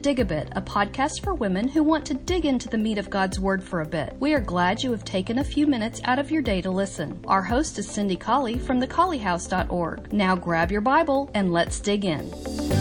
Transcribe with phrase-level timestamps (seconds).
[0.00, 3.10] Dig a Bit, a podcast for women who want to dig into the meat of
[3.10, 4.16] God's Word for a bit.
[4.18, 7.22] We are glad you have taken a few minutes out of your day to listen.
[7.26, 10.12] Our host is Cindy Colley from thecolleyhouse.org.
[10.12, 12.79] Now grab your Bible and let's dig in.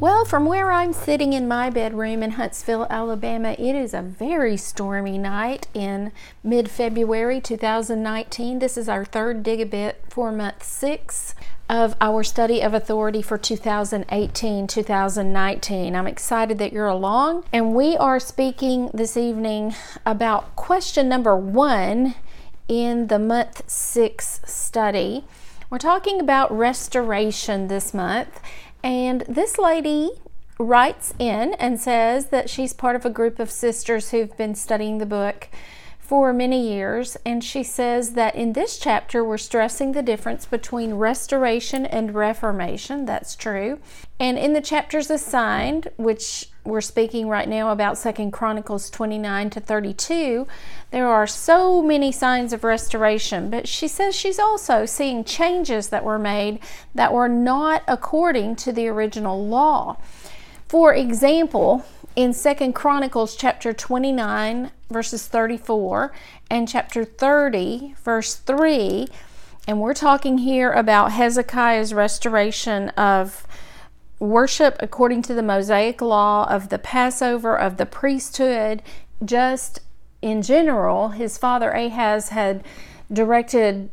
[0.00, 4.56] Well, from where I'm sitting in my bedroom in Huntsville, Alabama, it is a very
[4.56, 6.12] stormy night in
[6.44, 8.60] mid February 2019.
[8.60, 11.34] This is our third Dig a Bit for month six
[11.68, 15.96] of our study of authority for 2018 2019.
[15.96, 19.74] I'm excited that you're along, and we are speaking this evening
[20.06, 22.14] about question number one
[22.68, 25.24] in the month six study.
[25.70, 28.40] We're talking about restoration this month
[28.82, 30.10] and this lady
[30.58, 34.98] writes in and says that she's part of a group of sisters who've been studying
[34.98, 35.48] the book
[36.08, 37.18] for many years.
[37.26, 43.04] And she says that in this chapter, we're stressing the difference between restoration and reformation.
[43.04, 43.78] That's true.
[44.18, 49.60] And in the chapters assigned, which we're speaking right now about Second Chronicles 29 to
[49.60, 50.46] 32,
[50.92, 53.50] there are so many signs of restoration.
[53.50, 56.60] But she says she's also seeing changes that were made
[56.94, 59.98] that were not according to the original law.
[60.68, 61.84] For example,
[62.18, 66.12] in Second Chronicles chapter 29 verses 34
[66.50, 69.06] and chapter 30 verse 3
[69.68, 73.46] and we're talking here about Hezekiah's restoration of
[74.18, 78.82] worship according to the Mosaic law of the Passover of the priesthood.
[79.24, 79.78] Just
[80.20, 82.64] in general his father Ahaz had
[83.12, 83.90] directed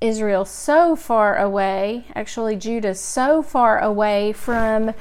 [0.00, 4.94] Israel so far away actually Judah so far away from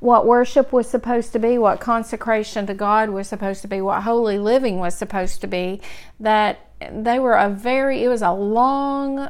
[0.00, 4.02] what worship was supposed to be, what consecration to God was supposed to be, what
[4.02, 5.80] holy living was supposed to be,
[6.20, 9.28] that they were a very, it was a long,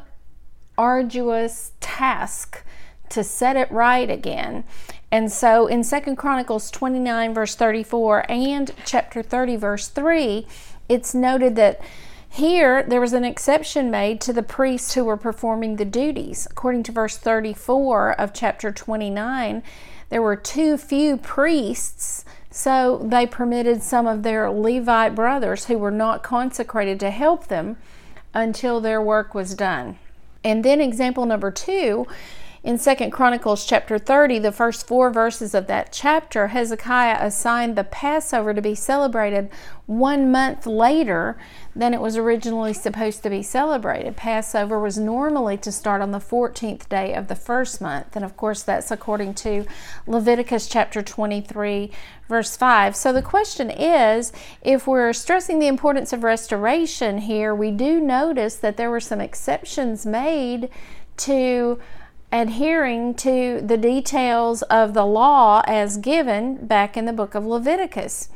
[0.76, 2.62] arduous task
[3.08, 4.64] to set it right again.
[5.10, 10.46] And so in Second Chronicles 29, verse 34, and chapter 30, verse 3,
[10.88, 11.80] it's noted that
[12.28, 16.46] here there was an exception made to the priests who were performing the duties.
[16.50, 19.62] According to verse 34 of chapter 29,
[20.10, 25.90] there were too few priests, so they permitted some of their Levite brothers who were
[25.90, 27.76] not consecrated to help them
[28.34, 29.98] until their work was done.
[30.42, 32.06] And then example number 2
[32.64, 37.84] in Second Chronicles chapter 30, the first four verses of that chapter, Hezekiah assigned the
[37.84, 39.48] Passover to be celebrated
[39.86, 41.38] one month later
[41.74, 44.16] than it was originally supposed to be celebrated.
[44.16, 48.36] Passover was normally to start on the 14th day of the first month, and of
[48.36, 49.64] course, that's according to
[50.08, 51.92] Leviticus chapter 23,
[52.28, 52.96] verse 5.
[52.96, 54.32] So the question is
[54.62, 59.20] if we're stressing the importance of restoration here, we do notice that there were some
[59.20, 60.68] exceptions made
[61.18, 61.78] to
[62.32, 68.28] adhering to the details of the law as given back in the book of Leviticus.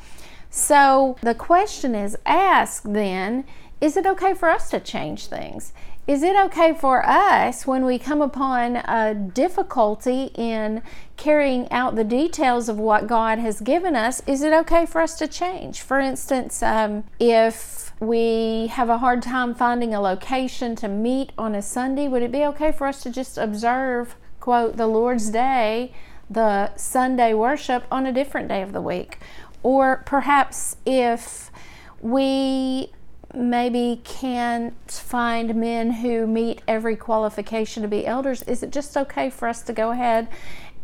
[0.51, 3.45] So the question is asked then
[3.81, 5.73] is it okay for us to change things?
[6.07, 10.83] Is it okay for us when we come upon a difficulty in
[11.17, 14.21] carrying out the details of what God has given us?
[14.27, 15.81] Is it okay for us to change?
[15.81, 21.55] For instance, um, if we have a hard time finding a location to meet on
[21.55, 25.93] a Sunday, would it be okay for us to just observe, quote, the Lord's Day,
[26.29, 29.19] the Sunday worship on a different day of the week?
[29.63, 31.53] Or perhaps if
[32.01, 32.91] we
[33.33, 39.31] maybe can't find men who meet every qualification to be elders, is it just okay
[39.31, 40.27] for us to go ahead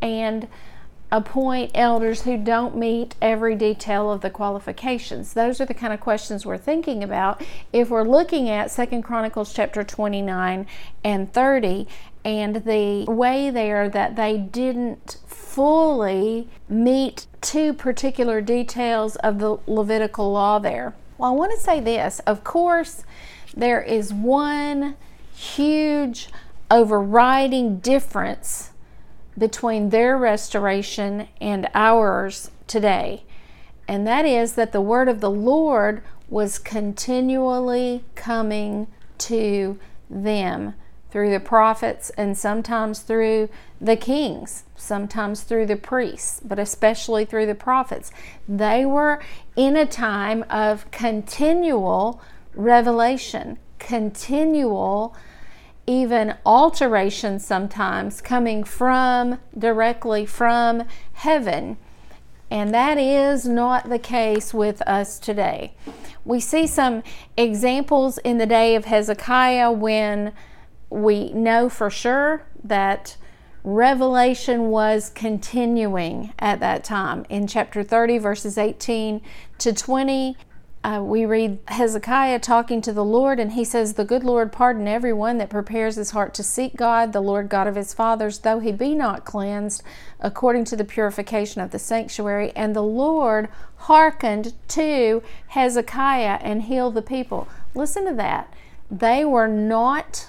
[0.01, 0.47] and
[1.11, 5.33] appoint elders who don't meet every detail of the qualifications.
[5.33, 7.43] Those are the kind of questions we're thinking about
[7.73, 10.67] if we're looking at second chronicles chapter 29
[11.05, 11.89] and 30
[12.25, 20.31] and the way there that they didn't fully meet two particular details of the levitical
[20.33, 20.95] law there.
[21.17, 22.21] Well i want to say this.
[22.21, 23.05] Of course
[23.57, 24.97] there is one
[25.35, 26.29] huge
[26.71, 28.73] overriding difference
[29.39, 33.25] between their restoration and ours today.
[33.87, 38.87] And that is that the word of the Lord was continually coming
[39.19, 39.79] to
[40.11, 40.75] them
[41.11, 43.49] through the prophets and sometimes through
[43.81, 48.11] the kings, sometimes through the priests, but especially through the prophets.
[48.47, 49.23] They were
[49.57, 52.21] in a time of continual
[52.55, 55.17] revelation, continual
[55.89, 61.79] even alterations sometimes coming from directly from heaven.
[62.51, 65.75] And that is not the case with us today.
[66.27, 67.03] We see some
[67.39, 70.35] examples in the day of Hezekiah when
[70.91, 73.17] we know for sure that
[73.65, 77.25] revelation was continuing at that time.
[77.31, 79.23] In chapter 30, verses 18
[79.57, 80.37] to 20,
[80.85, 84.87] uh, we read Hezekiah talking to the Lord, and he says, The good Lord pardon
[84.87, 88.61] everyone that prepares his heart to seek God, the Lord God of his fathers, though
[88.61, 89.83] he be not cleansed,
[90.21, 92.53] according to the purification of the sanctuary.
[92.55, 97.49] And the Lord hearkened to Hezekiah and healed the people.
[97.75, 98.53] Listen to that.
[98.91, 100.29] They were not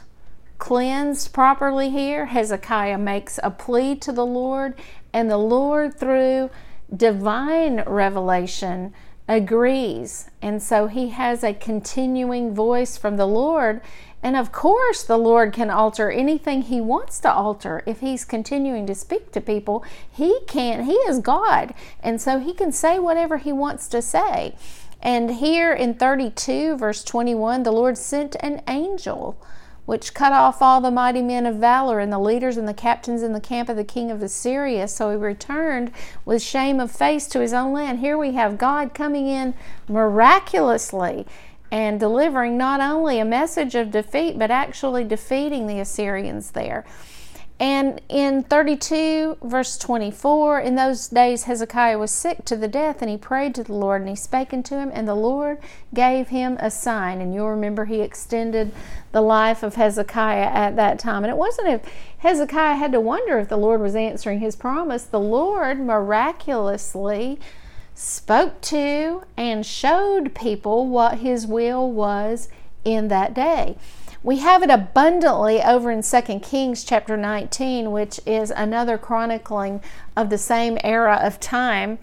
[0.57, 2.25] cleansed properly here.
[2.25, 4.74] Hezekiah makes a plea to the Lord,
[5.13, 6.50] and the Lord, through
[6.95, 8.94] divine revelation,
[9.30, 10.31] agrees.
[10.42, 13.80] And so he has a continuing voice from the Lord.
[14.24, 17.84] And of course, the Lord can alter anything he wants to alter.
[17.86, 20.86] If he's continuing to speak to people, he can't.
[20.86, 21.76] He is God.
[22.02, 24.56] And so he can say whatever he wants to say.
[25.02, 29.40] And here in 32, verse 21, the Lord sent an angel
[29.90, 33.24] which cut off all the mighty men of valor and the leaders and the captains
[33.24, 34.88] in the camp of the king of Assyria.
[34.88, 35.92] So he returned
[36.26, 37.98] with shame of face to his own land.
[37.98, 39.56] Here we have God coming in
[39.88, 41.26] miraculously
[41.72, 46.86] and delivering not only a message of defeat, but actually defeating the Assyrians there.
[47.60, 53.12] And in 32, verse 24, in those days Hezekiah was sick to the death, and
[53.12, 55.58] he prayed to the Lord, and he spake unto him, and the Lord
[55.94, 57.20] gave him a sign.
[57.20, 58.72] And you'll remember he extended
[59.12, 61.26] the life of Hezekiah at that time.
[61.26, 61.82] And it wasn't if
[62.20, 67.42] Hezekiah had to wonder if the Lord was answering his promise, the Lord miraculously
[67.94, 72.48] spoke to and showed people what his will was
[72.86, 73.76] in that day.
[74.21, 79.81] We have it abundantly over in 2 Kings chapter 19, which is another chronicling
[80.18, 82.00] of the same era of time.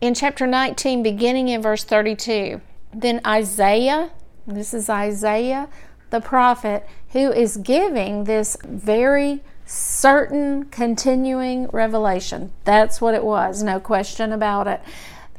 [0.00, 2.60] In chapter 19, beginning in verse 32,
[2.94, 4.10] then Isaiah,
[4.46, 5.68] this is Isaiah
[6.10, 12.52] the prophet, who is giving this very certain continuing revelation.
[12.64, 14.80] That's what it was, no question about it.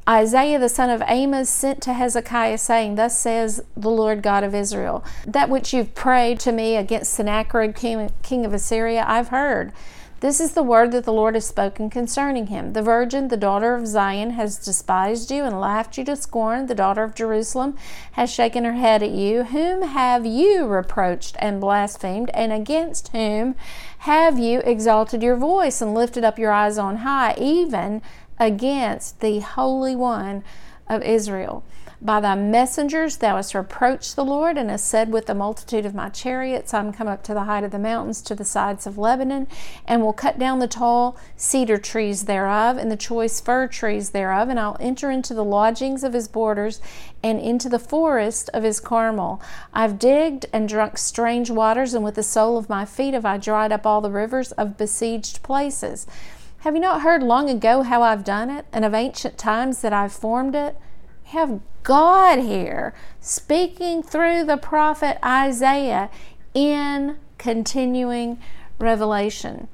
[0.10, 4.56] Isaiah the son of Amos sent to Hezekiah, saying, Thus says the Lord God of
[4.56, 9.72] Israel, That which you've prayed to me against Sennacherib, king, king of Assyria, I've heard.
[10.22, 12.74] This is the word that the Lord has spoken concerning him.
[12.74, 16.66] The virgin, the daughter of Zion, has despised you and laughed you to scorn.
[16.66, 17.78] The daughter of Jerusalem
[18.14, 19.44] has shaken her head at you.
[19.44, 23.56] Whom have you reproached and blasphemed, and against whom
[24.00, 28.02] have you exalted your voice and lifted up your eyes on high, even
[28.40, 30.44] against the Holy One
[30.88, 31.64] of Israel.
[32.02, 35.94] By thy messengers thou hast reproached the Lord, and hast said, With the multitude of
[35.94, 38.98] my chariots I'm come up to the height of the mountains, to the sides of
[38.98, 39.48] Lebanon,
[39.86, 44.48] and will cut down the tall cedar trees thereof, and the choice fir trees thereof,
[44.48, 46.80] and I'll enter into the lodgings of his borders,
[47.22, 49.42] and into the forest of his Carmel.
[49.74, 53.38] I've digged and drunk strange waters, and with the sole of my feet have I
[53.38, 56.08] dried up all the rivers of besieged places.
[56.64, 59.94] Have you not heard long ago how I've done it, and of ancient times that
[59.94, 60.76] I've formed it?
[61.24, 66.10] We have God here speaking through the prophet Isaiah
[66.54, 68.40] in continuing
[68.78, 69.70] revelation.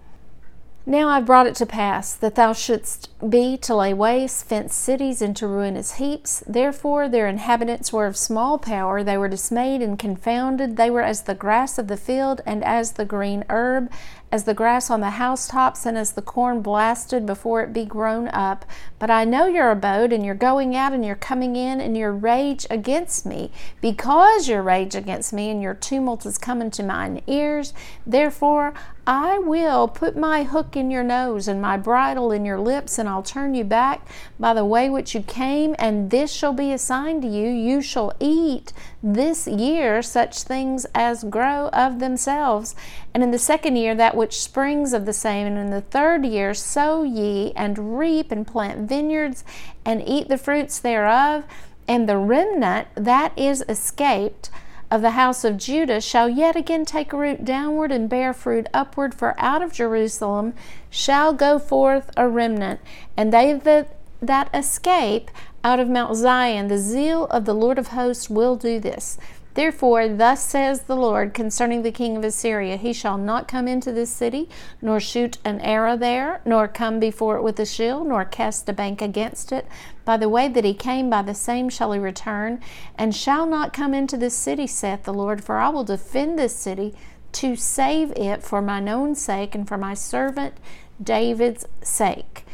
[0.87, 5.19] Now I've brought it to pass that thou shouldst be to lay waste fenced cities
[5.19, 6.43] into ruinous heaps.
[6.45, 9.03] Therefore their inhabitants were of small power.
[9.03, 10.77] They were dismayed and confounded.
[10.77, 13.91] They were as the grass of the field and as the green herb
[14.31, 18.27] as the grass on the housetops and as the corn blasted before it be grown
[18.29, 18.65] up.
[18.99, 22.11] But I know your abode, and your going out and your coming in, and your
[22.11, 23.51] rage against me.
[23.81, 27.73] Because your rage against me and your tumult is coming to mine ears,
[28.05, 28.73] therefore
[29.07, 33.07] I will put my hook in your nose and my bridle in your lips, and
[33.07, 34.07] I'll turn you back
[34.39, 37.47] by the way which you came, and this shall be a sign to you.
[37.47, 38.73] You shall eat
[39.05, 42.75] this year such things as grow of themselves,
[43.13, 46.25] and in the second year that which springs of the same, and in the third
[46.25, 49.43] year sow ye and reap and plant vineyards
[49.85, 51.43] and eat the fruits thereof,
[51.87, 54.49] and the remnant that is escaped
[54.89, 59.13] of the house of Judah shall yet again take root downward and bear fruit upward,
[59.13, 60.55] for out of Jerusalem
[60.89, 62.79] shall go forth a remnant,
[63.15, 65.29] and they that, that escape
[65.65, 69.17] out of Mount Zion, the zeal of the Lord of hosts will do this.
[69.55, 73.91] Therefore, thus says the Lord concerning the king of Assyria He shall not come into
[73.91, 74.47] this city,
[74.79, 78.73] nor shoot an arrow there, nor come before it with a shield, nor cast a
[78.73, 79.65] bank against it.
[80.03, 82.61] By the way that he came, by the same shall he return,
[82.95, 85.43] and shall not come into this city, saith the Lord.
[85.43, 86.93] For I will defend this city
[87.31, 90.57] to save it for mine own sake and for my servant
[91.01, 92.44] David's sake.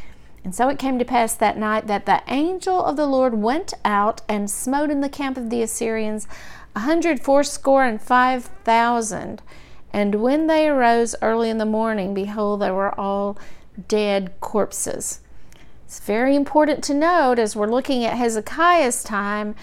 [0.44, 3.74] And so it came to pass that night that the angel of the Lord went
[3.86, 6.28] out and smote in the camp of the Assyrians
[6.76, 9.42] a hundred fourscore and five thousand.
[9.94, 13.38] And when they arose early in the morning, behold, they were all
[13.88, 15.20] dead corpses.
[15.86, 19.56] It's very important to note as we're looking at Hezekiah's time,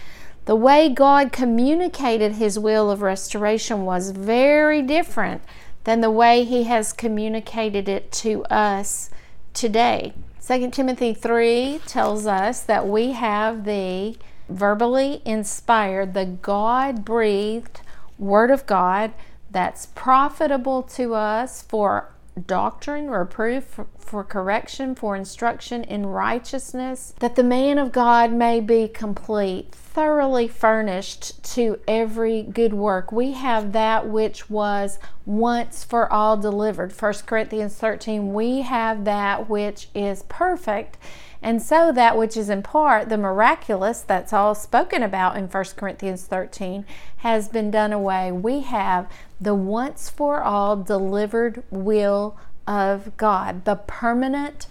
[0.44, 5.42] the way God communicated his will of restoration was very different
[5.84, 9.10] than the way he has communicated it to us
[9.54, 10.12] today.
[10.48, 14.16] 2 Timothy 3 tells us that we have the
[14.48, 17.82] verbally inspired, the God breathed
[18.18, 19.12] Word of God
[19.50, 27.42] that's profitable to us for doctrine, reproof, for, correction, for instruction in righteousness, that the
[27.42, 33.12] man of God may be complete, thoroughly furnished to every good work.
[33.12, 36.92] We have that which was once for all delivered.
[36.92, 40.96] 1 Corinthians 13, we have that which is perfect
[41.42, 45.64] and so that which is in part the miraculous, that's all spoken about in 1
[45.76, 46.84] Corinthians 13,
[47.18, 48.32] has been done away.
[48.32, 49.08] We have
[49.40, 54.66] the once for all delivered will of God, the permanent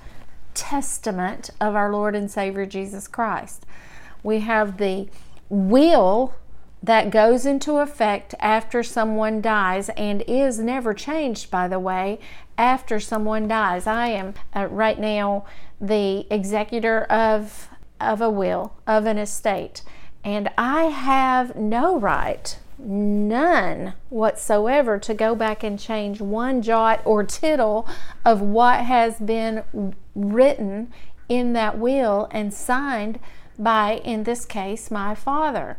[0.53, 3.65] testament of our Lord and Savior Jesus Christ.
[4.23, 5.07] We have the
[5.49, 6.35] will
[6.83, 12.19] that goes into effect after someone dies and is never changed, by the way,
[12.57, 13.87] after someone dies.
[13.87, 15.45] I am uh, right now
[15.79, 17.69] the executor of,
[17.99, 19.83] of a will, of an estate,
[20.23, 27.23] and I have no right, none whatsoever, to go back and change one jot or
[27.23, 27.87] tittle
[28.25, 29.63] of what has been
[30.15, 30.91] written
[31.29, 33.19] in that will and signed
[33.57, 35.77] by, in this case, my father.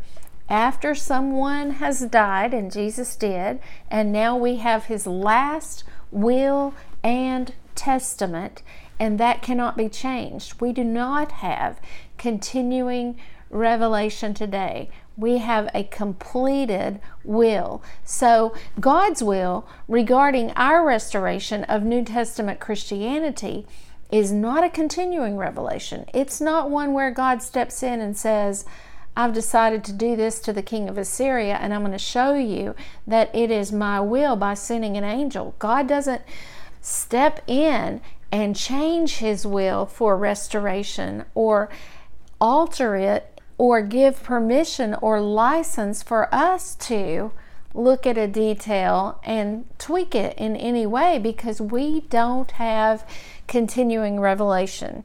[0.48, 6.74] After someone has died, and Jesus did, and now we have his last will
[7.04, 8.62] and testament,
[8.98, 10.60] and that cannot be changed.
[10.60, 11.80] We do not have
[12.16, 13.18] continuing
[13.50, 14.90] revelation today.
[15.16, 17.82] We have a completed will.
[18.04, 23.66] So, God's will regarding our restoration of New Testament Christianity
[24.10, 26.04] is not a continuing revelation.
[26.14, 28.64] It's not one where God steps in and says,
[29.16, 32.34] I've decided to do this to the king of Assyria, and I'm going to show
[32.34, 32.76] you
[33.06, 35.56] that it is my will by sending an angel.
[35.58, 36.22] God doesn't
[36.80, 41.68] step in and change his will for restoration or
[42.40, 47.32] alter it or give permission or license for us to
[47.74, 53.06] look at a detail and tweak it in any way because we don't have
[53.46, 55.04] continuing revelation.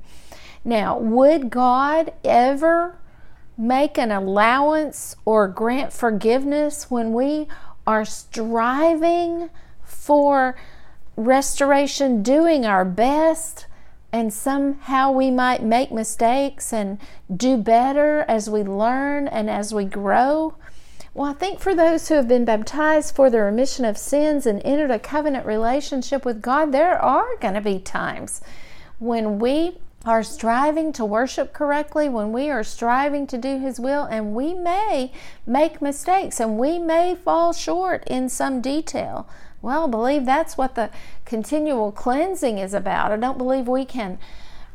[0.63, 2.97] Now, would God ever
[3.57, 7.47] make an allowance or grant forgiveness when we
[7.85, 9.49] are striving
[9.83, 10.55] for
[11.15, 13.67] restoration, doing our best,
[14.11, 16.99] and somehow we might make mistakes and
[17.35, 20.55] do better as we learn and as we grow.
[21.15, 24.61] Well, I think for those who have been baptized for the remission of sins and
[24.65, 28.41] entered a covenant relationship with God, there are going to be times
[28.99, 34.03] when we are striving to worship correctly, when we are striving to do His will,
[34.03, 35.11] and we may
[35.45, 39.27] make mistakes and we may fall short in some detail.
[39.63, 40.89] Well, I believe that's what the
[41.23, 43.13] continual cleansing is about.
[43.13, 44.19] I don't believe we can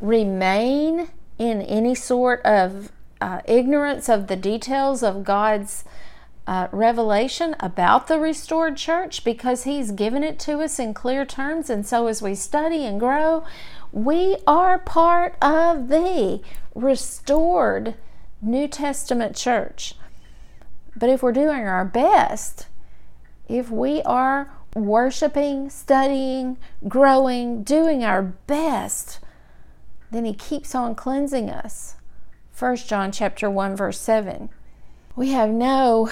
[0.00, 2.90] remain in any sort of
[3.20, 5.84] uh, ignorance of the details of God's
[6.46, 11.68] uh, revelation about the restored church because He's given it to us in clear terms.
[11.68, 13.44] And so, as we study and grow,
[13.92, 16.40] we are part of the
[16.74, 17.94] restored
[18.40, 19.96] New Testament church.
[20.96, 22.68] But if we're doing our best,
[23.50, 26.56] if we are worshiping, studying,
[26.86, 29.20] growing, doing our best,
[30.10, 31.96] then he keeps on cleansing us.
[32.58, 34.48] 1 John chapter 1 verse 7.
[35.14, 36.10] We have no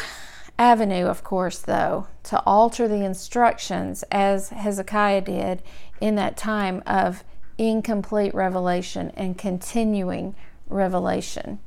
[0.59, 5.63] avenue, of course, though, to alter the instructions as Hezekiah did
[6.01, 7.25] in that time of
[7.59, 10.35] incomplete revelation and continuing
[10.69, 11.59] revelation.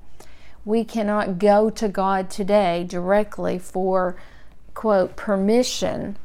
[0.66, 4.16] We cannot go to God today directly for,
[4.74, 6.18] quote, permission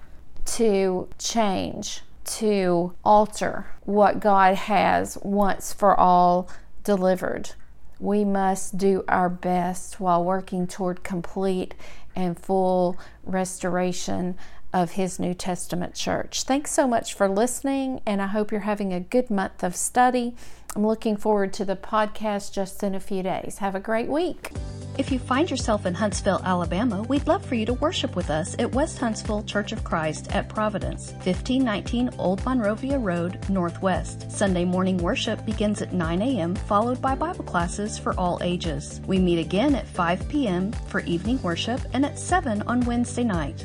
[0.45, 6.49] to change, to alter what God has once for all
[6.83, 7.51] delivered.
[7.99, 11.75] We must do our best while working toward complete
[12.17, 14.37] and full restoration
[14.75, 16.43] of His New Testament church.
[16.43, 20.35] Thanks so much for listening, and I hope you're having a good month of study.
[20.77, 23.59] I'm looking forward to the podcast just in a few days.
[23.59, 24.51] Have a great week.
[24.99, 28.57] If you find yourself in Huntsville, Alabama, we'd love for you to worship with us
[28.59, 34.31] at West Huntsville Church of Christ at Providence, 1519 Old Monrovia Road, Northwest.
[34.31, 39.01] Sunday morning worship begins at 9 a.m., followed by Bible classes for all ages.
[39.07, 40.73] We meet again at 5 p.m.
[40.89, 43.65] for evening worship and at 7 on Wednesday night.